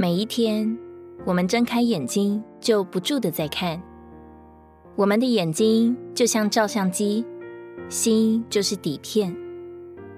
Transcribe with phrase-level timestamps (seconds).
[0.00, 0.78] 每一天，
[1.26, 3.78] 我们睁开眼睛就不住地在看。
[4.96, 7.22] 我们的眼睛就像照相机，
[7.90, 9.36] 心就是底片。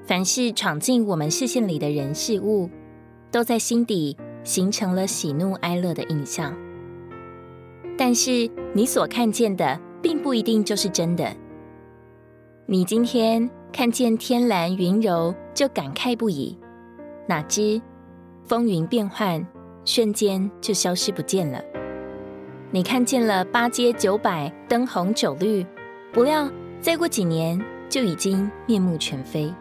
[0.06, 2.70] 凡是闯进我们视线里的人事物，
[3.32, 6.56] 都在心底形成了喜怒哀乐的印象。
[7.98, 11.28] 但是你所看见的，并不一定就是真的。
[12.66, 16.57] 你今天看见天蓝云柔，就感慨不已，
[17.26, 17.82] 哪知
[18.44, 19.44] 风云变幻，
[19.85, 21.63] 瞬间就消失不见了。
[22.71, 25.67] 你看见了八街九百，灯红酒绿，
[26.13, 26.50] 不料
[26.81, 29.53] 再过几年，就已经面目全非。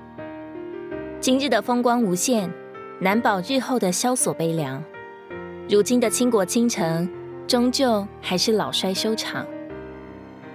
[1.20, 2.50] 今日的风光无限，
[3.00, 4.84] 难保日后的萧索悲凉。
[5.70, 7.10] 如今的倾国倾城，
[7.48, 9.46] 终究还是老衰收场。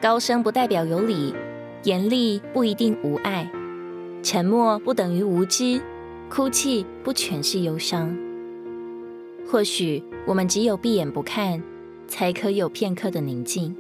[0.01, 1.35] 高声不代表有理，
[1.83, 3.51] 严厉不一定无爱，
[4.23, 5.81] 沉默不等于无知，
[6.31, 8.17] 哭泣不全是忧伤。
[9.49, 11.63] 或许我们只有闭眼不看，
[12.09, 13.75] 才可有片刻的宁静。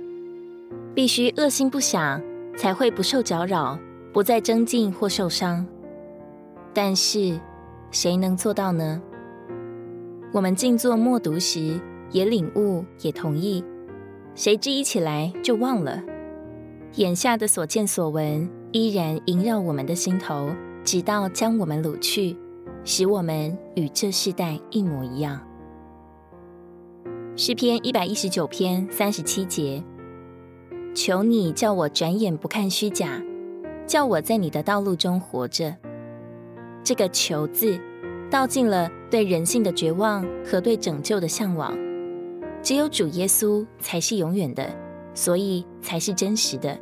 [0.95, 2.23] 必须恶心不想，
[2.57, 3.79] 才会不受搅扰，
[4.13, 5.67] 不再争竞或受伤。
[6.73, 7.39] 但是，
[7.91, 9.03] 谁能做到呢？
[10.33, 13.63] 我们静坐默读时，也领悟，也同意；
[14.35, 16.03] 谁知一起来就忘了。
[16.95, 20.51] 眼下的所见所闻，依然萦绕我们的心头，
[20.85, 22.37] 直到将我们掳去，
[22.85, 25.41] 使我们与这世代一模一样。
[27.39, 29.85] 诗篇一百一十九篇三十七节：
[30.95, 33.23] 求你叫我转眼不看虚假，
[33.87, 35.77] 叫我在你的道路中活着。
[36.83, 37.79] 这个“求”字，
[38.31, 41.77] 道尽了对人性的绝望和对拯救的向往。
[42.63, 44.75] 只有主耶稣才是永远的，
[45.13, 46.79] 所以才是真实的。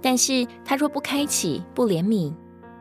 [0.00, 2.32] 但是他若不开启、不怜悯，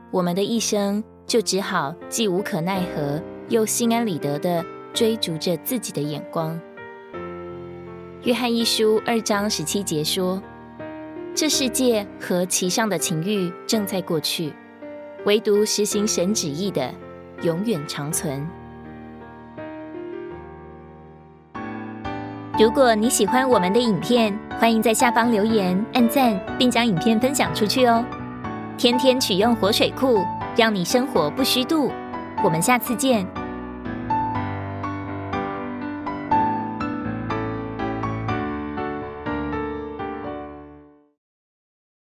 [0.10, 6.58] 我们的一生就只好既无可奈何，又心安理得地追逐着自己的眼光。
[8.24, 10.40] 约翰一书二章十七节说
[11.34, 14.54] ：“这世界和其上的情欲正在过去。”
[15.26, 16.94] 唯独实行神旨意的，
[17.42, 18.48] 永远长存。
[22.60, 28.06] 如果你喜欢我们的影片，欢迎在下方留言、按赞，并将影片分享出去哦。
[28.78, 30.24] 天天取用活水库，
[30.56, 31.92] 让你生活不虚度。
[32.44, 33.26] 我们下次见。